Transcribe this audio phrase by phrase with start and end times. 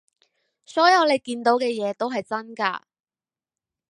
[0.65, 2.81] 所有你見到嘅嘢都係真㗎